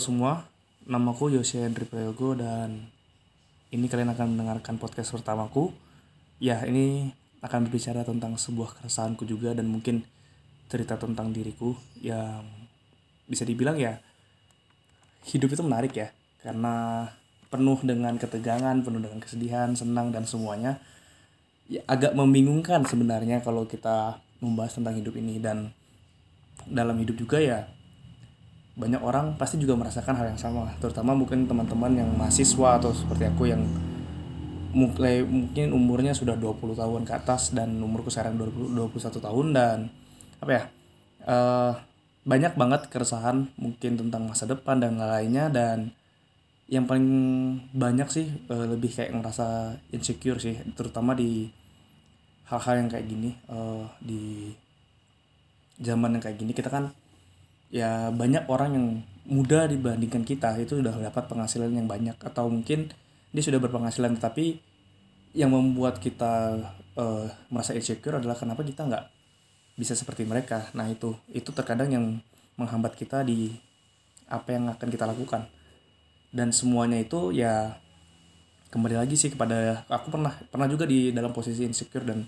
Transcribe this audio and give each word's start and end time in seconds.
semua, 0.00 0.48
namaku 0.88 1.36
Yosia 1.36 1.68
Hendri 1.68 1.84
Prayogo 1.84 2.32
dan 2.34 2.88
ini 3.70 3.86
kalian 3.86 4.10
akan 4.16 4.34
mendengarkan 4.34 4.80
podcast 4.80 5.12
pertamaku. 5.14 5.70
Ya, 6.40 6.64
ini 6.64 7.12
akan 7.44 7.68
berbicara 7.68 8.02
tentang 8.02 8.34
sebuah 8.40 8.80
keresahanku 8.80 9.28
juga 9.28 9.52
dan 9.52 9.68
mungkin 9.68 10.02
cerita 10.72 10.96
tentang 10.96 11.30
diriku 11.30 11.76
yang 12.00 12.46
bisa 13.26 13.44
dibilang 13.44 13.78
ya 13.78 13.98
hidup 15.26 15.52
itu 15.52 15.62
menarik 15.62 15.92
ya 15.94 16.08
karena 16.40 17.06
penuh 17.50 17.78
dengan 17.82 18.14
ketegangan, 18.16 18.80
penuh 18.80 19.02
dengan 19.02 19.20
kesedihan, 19.20 19.74
senang 19.74 20.14
dan 20.14 20.24
semuanya. 20.24 20.80
Ya, 21.70 21.84
agak 21.86 22.16
membingungkan 22.18 22.82
sebenarnya 22.88 23.44
kalau 23.44 23.68
kita 23.68 24.18
membahas 24.40 24.74
tentang 24.74 24.96
hidup 24.96 25.14
ini 25.14 25.38
dan 25.38 25.70
dalam 26.66 26.96
hidup 26.98 27.14
juga 27.20 27.38
ya 27.38 27.68
banyak 28.80 29.02
orang 29.04 29.36
pasti 29.36 29.60
juga 29.60 29.76
merasakan 29.76 30.16
hal 30.16 30.32
yang 30.32 30.40
sama 30.40 30.72
terutama 30.80 31.12
mungkin 31.12 31.44
teman-teman 31.44 31.92
yang 32.00 32.10
mahasiswa 32.16 32.80
atau 32.80 32.96
seperti 32.96 33.28
aku 33.28 33.52
yang 33.52 33.60
mulai 34.72 35.20
mungkin 35.20 35.76
umurnya 35.76 36.16
sudah 36.16 36.38
20 36.38 36.78
tahun 36.78 37.02
ke 37.04 37.12
atas 37.12 37.52
dan 37.52 37.76
umurku 37.76 38.08
sekarang 38.08 38.40
20, 38.40 38.72
21 38.72 39.20
tahun 39.20 39.46
dan 39.52 39.78
apa 40.40 40.50
ya 40.50 40.62
uh, 41.28 41.72
banyak 42.24 42.56
banget 42.56 42.88
keresahan 42.88 43.50
mungkin 43.60 44.00
tentang 44.00 44.24
masa 44.30 44.48
depan 44.48 44.80
dan 44.80 44.96
lainnya 44.96 45.52
dan 45.52 45.92
yang 46.70 46.86
paling 46.86 47.06
banyak 47.74 48.08
sih 48.08 48.30
uh, 48.48 48.64
lebih 48.70 48.94
kayak 48.94 49.12
ngerasa 49.12 49.76
insecure 49.90 50.38
sih 50.38 50.54
terutama 50.78 51.18
di 51.18 51.50
hal-hal 52.50 52.82
yang 52.82 52.88
kayak 52.90 53.06
gini 53.06 53.30
uh, 53.46 53.86
di 54.02 54.54
zaman 55.80 56.18
yang 56.18 56.22
kayak 56.22 56.38
gini. 56.38 56.52
Kita 56.52 56.68
kan 56.68 56.92
ya 57.70 58.10
banyak 58.10 58.50
orang 58.50 58.70
yang 58.74 58.86
muda 59.30 59.70
dibandingkan 59.70 60.26
kita 60.26 60.58
itu 60.58 60.82
sudah 60.82 60.90
dapat 60.90 61.30
penghasilan 61.30 61.70
yang 61.70 61.86
banyak. 61.86 62.18
Atau 62.20 62.50
mungkin 62.50 62.90
dia 63.30 63.42
sudah 63.42 63.62
berpenghasilan 63.62 64.18
tetapi 64.18 64.58
yang 65.32 65.54
membuat 65.54 66.02
kita 66.02 66.58
uh, 66.98 67.26
merasa 67.48 67.70
insecure 67.72 68.18
adalah 68.18 68.34
kenapa 68.34 68.66
kita 68.66 68.84
nggak 68.84 69.04
bisa 69.78 69.94
seperti 69.94 70.26
mereka. 70.26 70.68
Nah 70.74 70.90
itu 70.90 71.14
itu 71.30 71.54
terkadang 71.54 71.88
yang 71.94 72.04
menghambat 72.58 72.98
kita 72.98 73.22
di 73.22 73.54
apa 74.26 74.50
yang 74.52 74.66
akan 74.68 74.88
kita 74.90 75.06
lakukan. 75.06 75.46
Dan 76.30 76.50
semuanya 76.50 76.98
itu 76.98 77.30
ya 77.34 77.78
kembali 78.70 78.98
lagi 78.98 79.18
sih 79.18 79.34
kepada 79.34 79.82
aku 79.90 80.14
pernah 80.14 80.30
pernah 80.46 80.70
juga 80.70 80.86
di 80.86 81.10
dalam 81.10 81.34
posisi 81.34 81.66
insecure 81.66 82.06
dan 82.06 82.22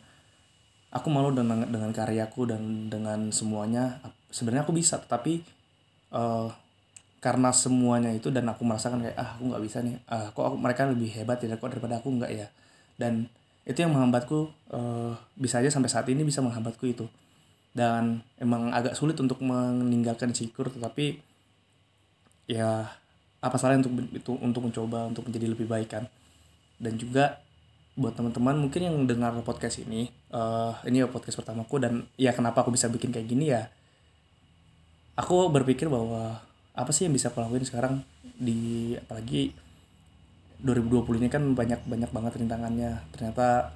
aku 0.93 1.09
malu 1.09 1.33
dengan 1.33 1.65
dengan 1.65 1.91
karyaku 1.91 2.53
dan 2.53 2.93
dengan 2.93 3.33
semuanya. 3.33 3.98
Sebenarnya 4.29 4.69
aku 4.69 4.77
bisa 4.77 5.01
tetapi 5.01 5.41
uh, 6.12 6.53
karena 7.23 7.55
semuanya 7.55 8.11
itu 8.12 8.29
dan 8.29 8.45
aku 8.51 8.67
merasakan 8.67 9.01
kayak 9.01 9.17
ah 9.17 9.34
aku 9.34 9.49
nggak 9.49 9.62
bisa 9.65 9.79
nih. 9.81 9.97
Ah, 10.11 10.29
kok 10.34 10.45
aku, 10.45 10.57
mereka 10.61 10.84
lebih 10.91 11.09
hebat 11.17 11.41
ya 11.41 11.57
kok 11.57 11.71
daripada 11.73 11.99
aku 11.99 12.12
nggak 12.12 12.31
ya? 12.34 12.47
Dan 13.01 13.27
itu 13.65 13.79
yang 13.79 13.95
menghambatku 13.95 14.53
uh, 14.75 15.15
bisa 15.39 15.62
aja 15.62 15.71
sampai 15.73 15.89
saat 15.89 16.07
ini 16.12 16.27
bisa 16.27 16.45
menghambatku 16.45 16.84
itu. 16.84 17.09
Dan 17.73 18.21
emang 18.37 18.69
agak 18.75 18.93
sulit 18.93 19.17
untuk 19.17 19.41
meninggalkan 19.41 20.37
sikur 20.37 20.69
tetapi 20.69 21.25
ya 22.51 22.84
apa 23.41 23.56
salahnya 23.56 23.89
untuk 23.89 24.12
itu 24.12 24.33
untuk 24.43 24.62
mencoba 24.69 25.09
untuk 25.09 25.25
menjadi 25.31 25.47
lebih 25.49 25.65
baik 25.71 25.89
kan? 25.89 26.05
Dan 26.83 26.99
juga 26.99 27.41
buat 27.93 28.17
teman-teman 28.17 28.57
mungkin 28.57 28.81
yang 28.89 28.97
dengar 29.05 29.37
podcast 29.45 29.85
ini 29.85 30.09
uh, 30.33 30.73
ini 30.89 31.05
ya 31.05 31.09
podcast 31.12 31.37
pertamaku 31.37 31.77
dan 31.77 32.09
ya 32.17 32.33
kenapa 32.33 32.65
aku 32.65 32.73
bisa 32.73 32.89
bikin 32.89 33.12
kayak 33.12 33.29
gini 33.29 33.53
ya 33.53 33.69
aku 35.17 35.53
berpikir 35.53 35.93
bahwa 35.93 36.41
apa 36.73 36.91
sih 36.91 37.05
yang 37.05 37.12
bisa 37.12 37.29
aku 37.29 37.45
lakuin 37.45 37.69
sekarang 37.69 38.01
di 38.41 38.97
apalagi 38.97 39.53
2020 40.62 41.21
ini 41.21 41.28
kan 41.28 41.43
banyak 41.59 41.84
banyak 41.91 42.11
banget 42.15 42.33
rintangannya. 42.39 43.03
Ternyata 43.11 43.75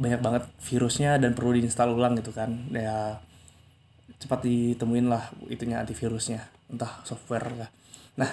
banyak 0.00 0.20
banget 0.24 0.48
virusnya 0.64 1.20
dan 1.20 1.36
perlu 1.36 1.52
diinstal 1.54 1.92
ulang 1.92 2.16
gitu 2.16 2.32
kan. 2.32 2.72
Ya 2.72 3.20
cepat 4.22 4.46
ditemuin 4.46 5.10
lah 5.10 5.34
itunya 5.50 5.82
antivirusnya 5.82 6.46
entah 6.70 7.02
software 7.02 7.50
lah 7.58 7.70
nah 8.12 8.30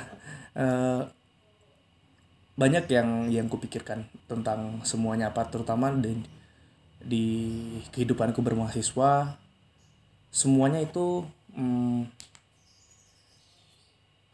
eh, 0.53 1.01
banyak 2.59 2.91
yang 2.91 3.09
yang 3.31 3.47
kupikirkan 3.47 4.03
tentang 4.27 4.83
semuanya 4.83 5.31
apa 5.31 5.47
terutama 5.47 5.95
di 5.95 6.19
di 6.99 7.25
kehidupanku 7.95 8.43
bermahasiswa. 8.43 9.39
Semuanya 10.27 10.83
itu 10.83 11.23
hmm, 11.55 12.03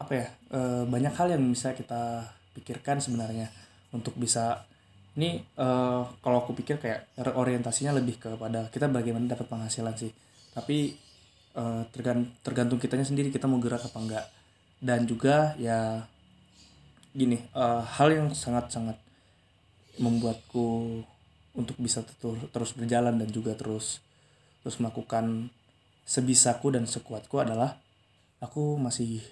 apa 0.02 0.12
ya 0.12 0.26
e, 0.50 0.60
banyak 0.90 1.14
hal 1.14 1.38
yang 1.38 1.42
bisa 1.46 1.70
kita 1.72 2.34
pikirkan 2.58 2.98
sebenarnya 2.98 3.48
untuk 3.94 4.18
bisa 4.18 4.66
ini 5.14 5.40
e, 5.40 5.68
kalau 6.18 6.42
aku 6.42 6.52
pikir 6.58 6.82
kayak 6.82 7.14
orientasinya 7.16 7.94
lebih 7.94 8.18
kepada 8.18 8.68
kita 8.74 8.90
bagaimana 8.90 9.30
dapat 9.30 9.46
penghasilan 9.46 9.94
sih. 9.94 10.10
Tapi 10.50 10.98
e, 11.54 11.62
tergant 11.94 12.26
tergantung 12.42 12.82
kitanya 12.82 13.06
sendiri 13.06 13.30
kita 13.30 13.46
mau 13.46 13.62
gerak 13.62 13.86
apa 13.86 13.98
enggak. 14.02 14.26
Dan 14.82 15.06
juga 15.06 15.54
ya 15.56 16.04
gini 17.16 17.40
e, 17.40 17.64
hal 17.82 18.08
yang 18.12 18.28
sangat 18.36 18.68
sangat 18.68 19.00
membuatku 19.96 21.00
untuk 21.56 21.76
bisa 21.80 22.04
terus 22.52 22.76
berjalan 22.76 23.16
dan 23.16 23.28
juga 23.32 23.56
terus 23.56 24.04
terus 24.60 24.76
melakukan 24.76 25.48
sebisaku 26.04 26.76
dan 26.76 26.84
sekuatku 26.84 27.40
adalah 27.40 27.80
aku 28.44 28.76
masih 28.76 29.24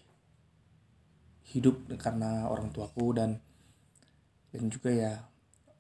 hidup 1.53 1.77
karena 2.00 2.49
orang 2.49 2.73
tuaku 2.73 3.12
dan 3.12 3.39
dan 4.50 4.65
juga 4.73 4.89
ya 4.89 5.12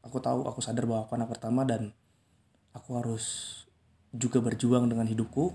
aku 0.04 0.20
tahu 0.20 0.44
aku 0.44 0.60
sadar 0.60 0.84
bahwa 0.84 1.08
aku 1.08 1.16
anak 1.16 1.32
pertama 1.32 1.64
dan 1.64 1.96
aku 2.76 3.00
harus 3.00 3.24
juga 4.14 4.38
berjuang 4.38 4.86
dengan 4.86 5.08
hidupku. 5.08 5.54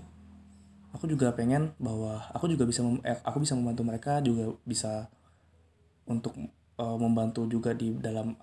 Aku 0.90 1.06
juga 1.06 1.30
pengen 1.30 1.70
bahwa 1.78 2.26
aku 2.34 2.50
juga 2.50 2.66
bisa 2.66 2.82
eh, 3.06 3.20
aku 3.22 3.46
bisa 3.46 3.54
membantu 3.54 3.86
mereka 3.86 4.18
juga 4.18 4.58
bisa 4.66 5.06
untuk 6.10 6.34
uh, 6.76 6.98
membantu 6.98 7.46
juga 7.46 7.70
di 7.70 7.94
dalam 7.94 8.34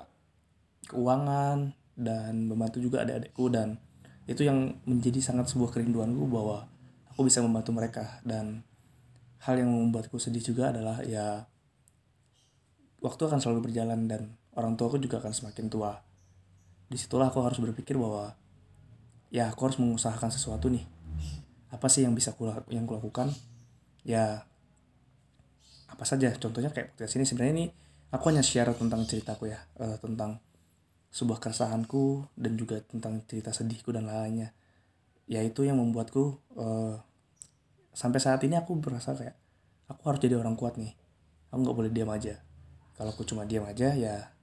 keuangan 0.87 1.75
dan 1.99 2.47
membantu 2.47 2.79
juga 2.79 3.03
adik-adikku 3.03 3.51
dan 3.51 3.75
itu 4.23 4.47
yang 4.47 4.79
menjadi 4.87 5.19
sangat 5.19 5.51
sebuah 5.51 5.75
kerinduanku 5.75 6.23
bahwa 6.31 6.67
aku 7.11 7.27
bisa 7.27 7.43
membantu 7.43 7.75
mereka 7.75 8.23
dan 8.23 8.63
hal 9.43 9.59
yang 9.59 9.67
membuatku 9.67 10.15
sedih 10.15 10.41
juga 10.41 10.71
adalah 10.71 11.03
ya 11.03 11.45
waktu 13.03 13.21
akan 13.27 13.39
selalu 13.39 13.69
berjalan 13.69 14.09
dan 14.09 14.35
orang 14.57 14.73
tua 14.75 14.89
aku 14.89 14.97
juga 14.97 15.21
akan 15.21 15.33
semakin 15.33 15.65
tua. 15.69 16.01
Di 16.87 16.97
situlah 16.97 17.29
aku 17.29 17.43
harus 17.43 17.59
berpikir 17.59 17.99
bahwa 17.99 18.33
ya 19.29 19.51
aku 19.51 19.69
harus 19.69 19.77
mengusahakan 19.77 20.31
sesuatu 20.31 20.71
nih. 20.71 20.87
Apa 21.69 21.91
sih 21.91 22.07
yang 22.07 22.15
bisa 22.15 22.31
aku 22.33 22.47
yang 22.71 22.87
kulakukan? 22.87 23.31
Ya 24.07 24.47
apa 25.87 26.03
saja. 26.03 26.31
Contohnya 26.35 26.71
kayak 26.71 26.95
podcast 26.95 27.15
ini 27.17 27.25
sebenarnya 27.25 27.53
ini 27.55 27.65
aku 28.11 28.23
hanya 28.31 28.43
share 28.43 28.71
tentang 28.75 29.03
ceritaku 29.07 29.51
ya, 29.51 29.59
uh, 29.79 29.97
tentang 29.99 30.39
sebuah 31.11 31.39
keresahanku 31.39 32.27
dan 32.35 32.59
juga 32.59 32.83
tentang 32.83 33.23
cerita 33.25 33.55
sedihku 33.55 33.89
dan 33.95 34.07
lainnya. 34.07 34.51
Ya 35.27 35.43
itu 35.43 35.63
yang 35.63 35.79
membuatku 35.79 36.39
uh, 36.55 36.95
sampai 37.91 38.19
saat 38.21 38.39
ini 38.47 38.55
aku 38.55 38.77
berasa 38.79 39.15
kayak 39.15 39.35
aku 39.91 40.01
harus 40.07 40.19
jadi 40.23 40.39
orang 40.39 40.55
kuat 40.55 40.79
nih. 40.79 40.95
Aku 41.51 41.63
nggak 41.63 41.77
boleh 41.79 41.91
diam 41.91 42.11
aja 42.11 42.47
kalau 42.97 43.13
aku 43.13 43.23
cuma 43.23 43.45
diam 43.45 43.63
aja 43.63 43.93
ya 43.93 44.33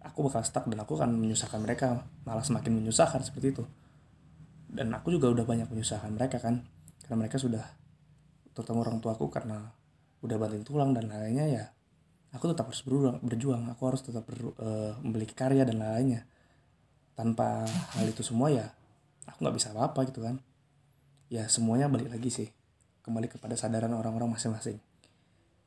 aku 0.00 0.30
bakal 0.30 0.46
stuck 0.46 0.70
dan 0.70 0.78
aku 0.78 0.94
akan 0.94 1.18
menyusahkan 1.18 1.58
mereka 1.58 2.06
malah 2.22 2.46
semakin 2.46 2.78
menyusahkan 2.78 3.20
seperti 3.26 3.58
itu 3.58 3.64
dan 4.70 4.94
aku 4.94 5.10
juga 5.10 5.34
udah 5.34 5.44
banyak 5.44 5.66
menyusahkan 5.66 6.14
mereka 6.14 6.38
kan 6.38 6.62
karena 7.04 7.16
mereka 7.26 7.36
sudah 7.42 7.66
terutama 8.54 8.86
orang 8.86 9.02
tuaku 9.02 9.28
karena 9.28 9.74
udah 10.24 10.36
banting 10.40 10.64
tulang 10.64 10.96
dan 10.96 11.12
lainnya 11.12 11.46
ya 11.46 11.64
aku 12.34 12.50
tetap 12.50 12.66
harus 12.68 12.82
berjuang, 12.82 13.22
berjuang. 13.22 13.62
aku 13.70 13.82
harus 13.86 14.02
tetap 14.02 14.26
ber, 14.26 14.52
uh, 14.58 14.98
memiliki 15.06 15.32
karya 15.32 15.62
dan 15.62 15.78
lainnya 15.78 16.26
tanpa 17.14 17.62
hal 17.94 18.06
itu 18.10 18.26
semua 18.26 18.50
ya 18.50 18.66
aku 19.30 19.46
nggak 19.46 19.56
bisa 19.56 19.70
apa-apa 19.70 20.10
gitu 20.10 20.20
kan. 20.20 20.42
Ya 21.30 21.46
semuanya 21.46 21.86
balik 21.86 22.10
lagi 22.10 22.28
sih. 22.28 22.48
Kembali 23.06 23.30
kepada 23.30 23.54
sadaran 23.54 23.94
orang-orang 23.94 24.34
masing-masing. 24.34 24.82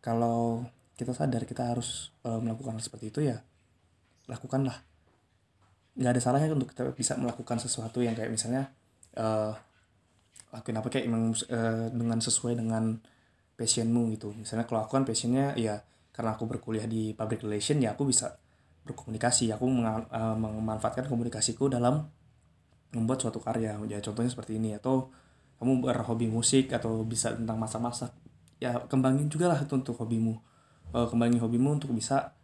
Kalau 0.03 0.67
kita 0.99 1.15
sadar 1.15 1.47
kita 1.47 1.71
harus 1.71 2.11
uh, 2.27 2.37
melakukan 2.43 2.75
hal 2.75 2.83
seperti 2.83 3.15
itu 3.15 3.19
ya 3.23 3.39
lakukanlah. 4.27 4.83
Nggak 5.95 6.11
ada 6.19 6.21
salahnya 6.21 6.51
untuk 6.51 6.69
kita 6.75 6.91
bisa 6.93 7.15
melakukan 7.15 7.63
sesuatu 7.63 8.03
yang 8.03 8.13
kayak 8.13 8.29
misalnya 8.29 8.69
uh, 9.15 9.55
lakuin 10.51 10.77
apa 10.79 10.87
kayak 10.91 11.05
emang 11.07 11.35
dengan 11.91 12.19
sesuai 12.19 12.59
dengan 12.59 12.99
passionmu 13.57 14.13
gitu. 14.13 14.31
Misalnya 14.37 14.69
kalau 14.69 14.85
aku 14.85 15.01
kan 15.01 15.03
passionnya 15.03 15.57
ya 15.57 15.81
karena 16.13 16.37
aku 16.37 16.45
berkuliah 16.45 16.85
di 16.85 17.17
public 17.17 17.43
relation 17.43 17.81
ya 17.81 17.97
aku 17.97 18.05
bisa 18.05 18.37
berkomunikasi. 18.85 19.51
Aku 19.51 19.65
uh, 19.67 20.37
memanfaatkan 20.37 21.09
komunikasiku 21.09 21.67
dalam 21.67 22.05
membuat 22.93 23.19
suatu 23.19 23.41
karya. 23.41 23.75
Ya 23.89 23.99
contohnya 23.99 24.29
seperti 24.29 24.61
ini. 24.61 24.77
Atau 24.77 25.09
kamu 25.57 25.89
berhobi 25.89 26.29
musik 26.29 26.71
atau 26.71 27.01
bisa 27.03 27.33
tentang 27.33 27.57
masak-masak. 27.57 28.13
Ya 28.61 28.77
kembangin 28.87 29.27
juga 29.27 29.51
lah 29.51 29.59
itu 29.59 29.73
untuk 29.73 29.97
hobimu. 29.97 30.37
Uh, 30.93 31.09
kembali 31.09 31.41
hobimu 31.41 31.81
untuk 31.81 31.91
bisa 31.91 32.37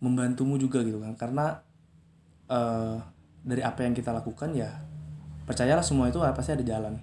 membantumu 0.00 0.56
juga 0.56 0.80
gitu 0.82 0.98
kan. 0.98 1.14
Karena 1.14 1.60
uh, 2.48 2.96
dari 3.46 3.62
apa 3.62 3.84
yang 3.86 3.94
kita 3.94 4.10
lakukan 4.10 4.50
ya 4.56 4.72
percayalah 5.46 5.84
semua 5.84 6.08
itu 6.08 6.18
pasti 6.18 6.56
ada 6.56 6.64
jalan. 6.64 6.98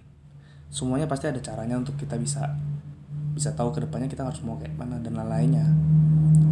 Semuanya 0.74 1.06
pasti 1.06 1.30
ada 1.30 1.38
caranya 1.38 1.78
untuk 1.78 1.96
kita 1.96 2.18
bisa 2.18 2.50
bisa 3.34 3.50
tahu 3.58 3.74
ke 3.74 3.82
depannya 3.82 4.06
kita 4.06 4.24
harus 4.30 4.40
mau 4.46 4.56
kayak 4.62 4.78
mana 4.78 5.02
dan 5.02 5.18
lain-lainnya. 5.18 5.66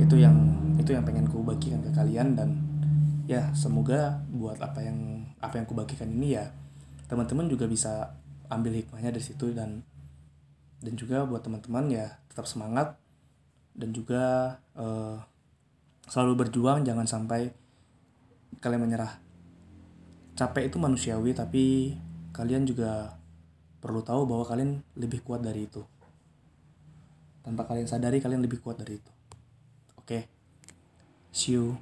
Itu 0.02 0.18
yang 0.18 0.36
itu 0.82 0.98
yang 0.98 1.06
pengen 1.06 1.30
ku 1.30 1.46
bagikan 1.46 1.86
ke 1.86 1.94
kalian 1.94 2.34
dan 2.34 2.58
ya 3.30 3.54
semoga 3.54 4.18
buat 4.34 4.58
apa 4.58 4.82
yang 4.82 5.30
apa 5.38 5.62
yang 5.62 5.66
ku 5.70 5.78
bagikan 5.78 6.10
ini 6.10 6.42
ya 6.42 6.50
teman-teman 7.06 7.46
juga 7.46 7.70
bisa 7.70 8.18
ambil 8.50 8.76
hikmahnya 8.82 9.14
dari 9.14 9.24
situ 9.24 9.54
dan 9.54 9.86
dan 10.82 10.94
juga 10.98 11.24
buat 11.30 11.46
teman-teman 11.46 11.94
ya 11.94 12.18
tetap 12.34 12.50
semangat 12.50 12.98
dan 13.78 13.94
juga 13.94 14.58
uh, 14.74 15.22
selalu 16.10 16.44
berjuang 16.44 16.82
jangan 16.82 17.06
sampai 17.06 17.54
kalian 18.58 18.90
menyerah. 18.90 19.22
Capek 20.34 20.74
itu 20.74 20.82
manusiawi 20.82 21.38
tapi 21.38 21.96
kalian 22.34 22.66
juga 22.66 23.16
perlu 23.78 24.02
tahu 24.02 24.26
bahwa 24.26 24.44
kalian 24.48 24.82
lebih 24.98 25.22
kuat 25.22 25.46
dari 25.46 25.70
itu 25.70 25.86
tanpa 27.42 27.66
kalian 27.66 27.90
sadari 27.90 28.22
kalian 28.22 28.42
lebih 28.42 28.62
kuat 28.62 28.78
dari 28.82 28.98
itu 29.02 29.12
oke 29.98 30.06
okay? 30.06 30.22
see 31.34 31.58
you 31.58 31.78